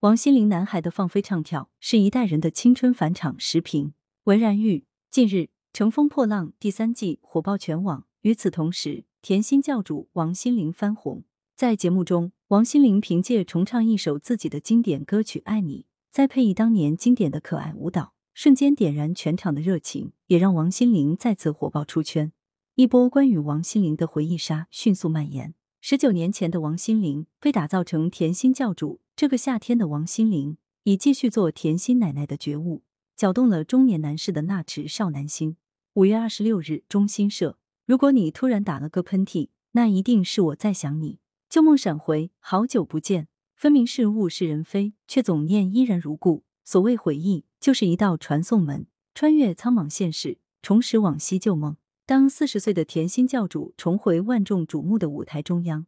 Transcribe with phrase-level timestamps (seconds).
[0.00, 3.34] 王心凌男孩的放飞唱跳是一代人的青春返场。
[3.36, 4.84] 时评：文然玉。
[5.10, 5.34] 近日，
[5.72, 8.06] 《乘风破浪》第三季火爆全网。
[8.20, 11.24] 与此同时，甜心教主王心凌翻红。
[11.56, 15.80] 在节目中，王心凌凭借重唱一首自己的经典歌曲《爱你》，
[16.12, 22.30] 再配以当年经典的可爱舞蹈，瞬间点燃全场的热情，也让王心凌再次火爆出圈。
[22.76, 25.54] 一波关于王心凌的回忆杀迅速蔓延。
[25.80, 29.00] 十九年前的王心凌被打造成甜心教主。
[29.18, 32.84] 这个夏天的王心凌以继续做甜心奶奶的觉悟，
[33.16, 35.56] 搅动了中年男士的那池少男心。
[35.94, 37.58] 五月二十六日，中新社。
[37.84, 41.18] 如果你突然打了个喷嚏，那一定是我在想你。
[41.48, 43.26] 旧梦闪回，好久不见，
[43.56, 46.44] 分明是物是人非，却总念依然如故。
[46.62, 51.76] 所谓回忆，就是一道传送门，穿越苍茫现实，重拾往昔旧梦。
[52.06, 55.86] 当四十岁的甜心教主重回万众瞩目的舞台中央。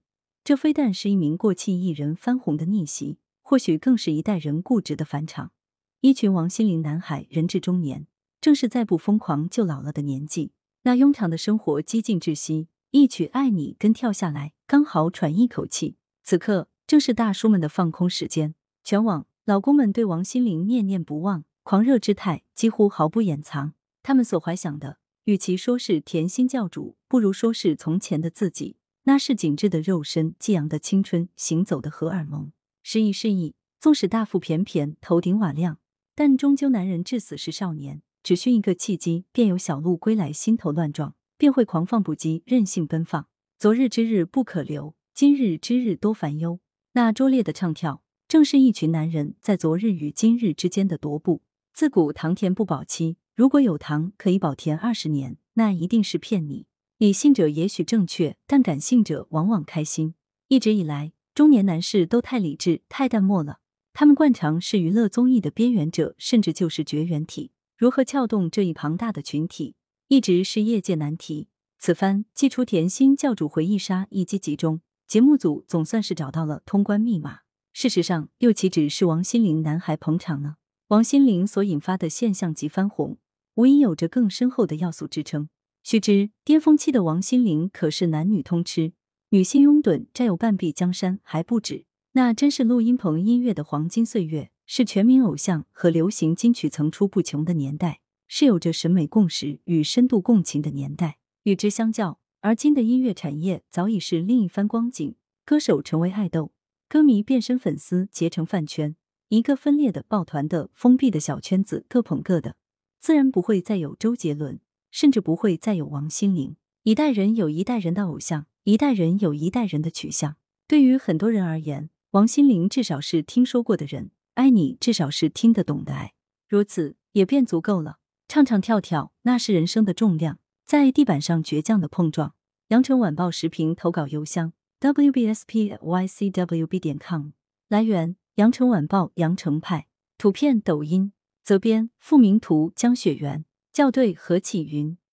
[0.51, 5.53] 这非但是一名过气艺人翻红的逆袭，或许更是一代人固执的返场。
[6.01, 8.09] 一群王心凌男孩人至中年，
[8.41, 10.51] 正是再不疯狂就老了的年纪。
[10.83, 15.95] 那庸常的生活几近窒息，一曲《爱你》跟跳下来，刚好喘一口气。
[16.25, 18.57] 此刻正是大叔们的放空时间。
[18.83, 23.75] 全网老公们对王心凌念念不忘，狂热之态几乎毫不掩藏。
[24.03, 28.79] 他们所怀想的，与其说是甜心教主，不如说是从前的自己。
[29.05, 32.53] 那是紧致的肉身，激昂的青春，行走的荷尔蒙。
[32.83, 35.79] 失意失意，纵使大腹便便，头顶瓦亮，
[36.15, 38.03] 但终究男人至死是少年。
[38.23, 43.27] 只需一个契机，便有小鹿归来，心头乱撞，便会狂放不羁，任性奔放。
[43.59, 46.61] 昨日之日不可留，今日之日多烦忧。
[46.93, 51.43] 那拙劣的唱跳，正是一群男人在昨日与今日之间的踱步。
[51.73, 56.67] 自古糖甜不保期，如果有糖可以保甜二十年，那一定是骗你。
[57.01, 60.13] 理性者也许正确，但感性者往往开心。
[60.49, 63.61] 一直以来，中年男士都太理智、太淡漠了。
[63.95, 67.53] 他们惯常是娱乐综艺的边缘者，甚至就是绝缘体。
[67.79, 69.77] 如何撬动这一庞大的群体，
[70.09, 71.49] 一直是业界难题。
[71.79, 77.39] 此番祭出甜心教主回忆杀一击即中，节目组总算是找到了通关密码。
[77.73, 80.57] 事实上，又岂止是王心凌男孩捧场呢？
[80.89, 83.17] 王心凌所引发的现象级翻红，
[83.55, 85.49] 无疑有着更深厚的要素支撑。
[85.83, 88.93] 须知，巅峰期的王心凌可是男女通吃，
[89.31, 91.87] 女性拥趸，占有半壁江山还不止。
[92.13, 101.19] 那真是录音棚音乐的黄金岁月，是全民偶像和流行金曲层出不穷的年代，是有着审美共识与深度共情的年代。
[101.45, 105.15] 与之相较，而今的音乐产业早已是另一番光景。
[105.47, 106.53] 歌手成为爱豆，
[106.89, 108.95] 歌迷变身粉丝，结成饭圈，
[109.29, 112.57] 一个分裂的、抱团的、封闭的小圈子，各捧各的，
[112.99, 114.61] 自然不会再有周杰伦。
[114.91, 116.57] 甚至不会再有王心凌。
[116.83, 120.37] 一代人有一代人的偶像，一代人有一代人的取向。
[120.67, 126.15] 对于很多人而言，王心凌至少是听说过的人，爱你至少是听得懂的爱，
[126.49, 127.99] 如此也便足够了。
[128.29, 132.35] 唱唱跳跳，那是人生的重量，在地板上倔强的碰撞。
[132.69, 137.31] 羊城晚报时评投稿邮箱：wbspycwb 点 com。
[137.69, 139.89] 来源：羊城晚报羊城派。
[140.17, 141.13] 图片：抖音。
[141.43, 142.73] 责编：付明图。
[142.77, 143.45] 江雪源。
[143.81, 145.01] 校对何启云。